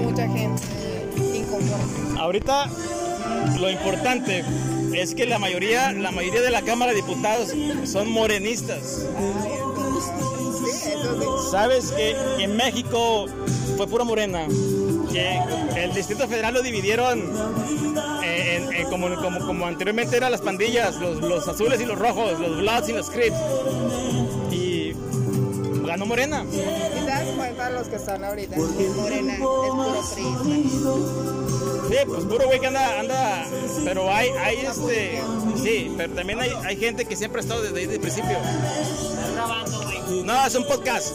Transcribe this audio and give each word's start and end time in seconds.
mucha 0.00 0.28
gente. 0.28 0.62
Ahorita 2.18 2.70
lo 3.58 3.70
importante 3.70 4.44
es 4.94 5.14
que 5.14 5.26
la 5.26 5.38
mayoría, 5.38 5.92
la 5.92 6.10
mayoría 6.10 6.40
de 6.42 6.50
la 6.50 6.62
Cámara 6.62 6.92
de 6.92 6.96
Diputados 6.96 7.52
son 7.84 8.10
morenistas. 8.10 9.06
Sabes 11.50 11.92
que 11.92 12.16
en 12.38 12.56
México 12.56 13.26
fue 13.76 13.86
pura 13.86 14.04
morena. 14.04 14.46
Que 15.12 15.38
el 15.76 15.94
Distrito 15.94 16.26
Federal 16.26 16.54
lo 16.54 16.62
dividieron 16.62 17.30
eh, 18.24 18.68
en 18.72 18.88
como, 18.88 19.66
anteriormente 19.66 20.16
eran 20.16 20.32
las 20.32 20.40
pandillas, 20.40 20.96
los, 20.96 21.20
los 21.20 21.46
azules 21.46 21.80
y 21.80 21.84
los 21.84 21.98
rojos, 21.98 22.38
los 22.40 22.58
Bloods 22.58 22.88
y 22.88 22.92
los 22.92 23.10
Crips. 23.10 23.36
Ganó 25.94 26.06
Morena. 26.06 26.44
Y 26.50 26.56
te 26.56 27.06
das 27.06 27.22
cuenta 27.36 27.70
los 27.70 27.86
que 27.86 27.94
están 27.94 28.24
ahorita. 28.24 28.56
Morena 28.56 29.34
es 29.34 29.38
puro 29.38 30.04
priista. 30.42 30.90
Sí, 31.88 31.96
pues 32.04 32.24
puro 32.24 32.46
güey 32.46 32.58
que 32.58 32.66
anda, 32.66 32.98
anda, 32.98 33.46
pero 33.84 34.12
hay, 34.12 34.28
hay 34.30 34.56
este, 34.66 35.22
sí, 35.62 35.94
pero 35.96 36.12
también 36.14 36.40
hay, 36.40 36.50
hay 36.64 36.76
gente 36.78 37.04
que 37.04 37.14
siempre 37.14 37.40
ha 37.40 37.42
estado 37.44 37.62
desde, 37.62 37.82
desde 37.82 37.94
el 37.94 38.00
principio. 38.00 38.36
No, 40.24 40.44
es 40.44 40.54
un 40.56 40.66
podcast. 40.66 41.12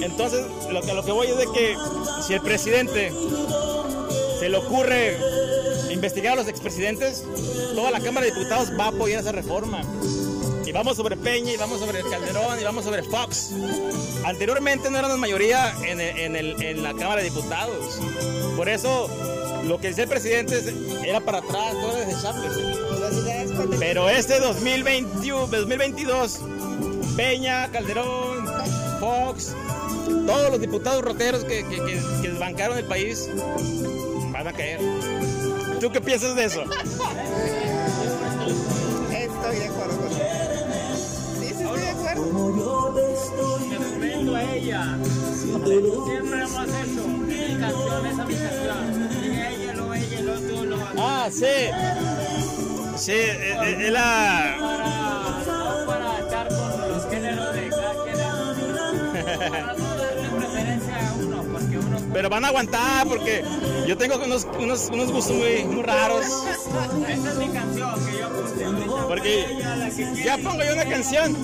Entonces, 0.00 0.46
lo 0.70 0.80
que, 0.82 0.94
lo 0.94 1.04
que 1.04 1.10
voy 1.10 1.26
es 1.26 1.38
de 1.38 1.46
que 1.52 1.76
si 2.24 2.34
el 2.34 2.40
presidente 2.40 3.12
se 4.38 4.48
le 4.48 4.58
ocurre 4.58 5.18
investigar 5.90 6.34
a 6.34 6.36
los 6.36 6.46
expresidentes, 6.46 7.24
toda 7.74 7.90
la 7.90 7.98
Cámara 7.98 8.26
de 8.26 8.32
Diputados 8.32 8.70
va 8.78 8.84
a 8.84 8.88
apoyar 8.90 9.22
esa 9.22 9.32
reforma. 9.32 9.82
Vamos 10.72 10.96
sobre 10.96 11.16
Peña, 11.16 11.52
y 11.52 11.56
vamos 11.56 11.80
sobre 11.80 12.02
Calderón, 12.02 12.58
y 12.60 12.64
vamos 12.64 12.84
sobre 12.84 13.02
Fox. 13.02 13.50
Anteriormente 14.24 14.90
no 14.90 14.98
éramos 14.98 15.18
mayoría 15.18 15.74
en, 15.84 16.00
en 16.00 16.36
el- 16.36 16.60
en 16.62 16.82
la 16.82 16.94
Cámara 16.94 17.22
de 17.22 17.30
Diputados. 17.30 17.98
Por 18.56 18.68
eso, 18.68 19.08
lo 19.64 19.78
que 19.78 19.88
dice 19.88 20.02
el 20.04 20.08
presidente 20.08 20.58
es- 20.58 20.72
era 21.04 21.20
para 21.20 21.38
atrás, 21.38 21.72
todo 21.72 21.96
era 21.96 22.06
desechable. 22.06 22.48
Pero 23.78 24.08
este 24.08 24.40
2021, 24.40 25.46
2022, 25.48 26.40
Peña, 27.16 27.70
Calderón, 27.70 28.46
Fox, 28.98 29.54
todos 30.26 30.50
los 30.50 30.60
diputados 30.60 31.02
roteros 31.02 31.44
que, 31.44 31.64
que, 31.68 31.76
que- 31.76 32.00
que 32.22 32.28
desbancaron 32.30 32.78
el 32.78 32.86
país 32.86 33.28
van 34.32 34.48
a 34.48 34.52
caer. 34.52 34.80
¿Tú 35.80 35.92
qué 35.92 36.00
piensas 36.00 36.34
de 36.34 36.44
eso? 36.46 36.64
ella. 44.62 44.98
Siempre 45.40 45.74
hemos 45.76 46.68
hecho. 46.68 47.08
Mi 47.08 47.58
canción 47.58 48.06
es 48.06 48.18
a 48.18 48.24
mi 48.24 48.34
canción. 48.34 49.08
Y 49.22 49.40
ella 49.40 49.72
lo 49.74 49.94
ella, 49.94 50.20
lo 50.22 50.34
tú 50.40 50.64
lo 50.64 50.76
Ah, 50.98 51.28
sí. 51.30 51.46
Sí, 52.96 53.12
eh, 53.12 53.56
eh, 53.62 53.86
es 53.86 53.92
la... 53.92 54.56
para, 54.60 55.42
no 55.46 55.86
para 55.86 56.18
estar 56.18 56.48
con 56.48 56.88
los 56.88 57.08
géneros 57.10 57.54
de 57.54 57.68
cada 57.68 58.04
género. 58.04 59.50
Para 59.50 59.72
no 59.72 59.96
darle 59.96 60.28
preferencia 60.28 61.08
a 61.08 61.12
uno, 61.14 61.42
porque 61.50 61.78
uno 61.78 61.96
Pero 62.12 62.28
van 62.28 62.44
a 62.44 62.48
aguantar 62.48 63.08
porque 63.08 63.42
yo 63.88 63.96
tengo 63.96 64.16
unos, 64.16 64.46
unos, 64.60 64.90
unos 64.92 65.10
gustos 65.10 65.36
muy, 65.36 65.64
muy 65.64 65.82
raros. 65.82 66.26
Esa 66.26 67.30
es 67.30 67.36
mi 67.36 67.48
canción 67.48 67.71
Porque 69.12 69.44
ya 70.24 70.38
pongo 70.38 70.64
yo 70.64 70.72
una 70.72 70.86
canción. 70.86 71.36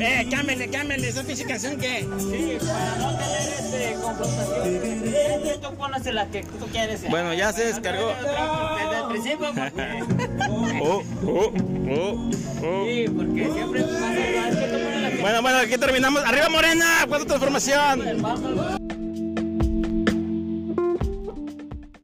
Eh, 0.00 0.26
cámbiale, 0.28 0.68
cámbiale, 0.68 1.08
esa 1.08 1.22
pinche 1.22 1.44
canción 1.44 1.76
que... 1.78 2.00
Sí, 2.00 2.58
para 2.66 2.96
no 2.96 3.16
tener 3.16 3.48
este 3.60 3.94
confrontación. 4.02 5.60
Tú 5.62 5.74
pones 5.76 6.04
la 6.12 6.26
que 6.26 6.42
tú 6.42 6.66
quieres. 6.72 7.08
Bueno, 7.08 7.32
ya 7.32 7.52
se 7.52 7.66
descargó. 7.66 8.08
Desde 8.08 8.98
el 8.98 9.06
principio, 9.08 9.52
porque. 9.54 10.02
Oh, 10.82 11.04
oh, 11.24 11.52
oh, 11.88 12.30
oh. 12.60 12.84
Sí, 12.86 13.04
porque 13.16 13.50
siempre 13.52 13.82
pasa. 13.84 14.48
Es 14.48 14.56
que 14.56 14.66
tú 14.66 14.72
pones 14.82 15.02
la 15.02 15.10
que. 15.10 15.20
Bueno, 15.20 15.42
bueno, 15.42 15.58
aquí 15.58 15.78
terminamos. 15.78 16.24
Arriba 16.24 16.48
Morena, 16.48 17.04
cuarta 17.06 17.26
transformación. 17.26 18.80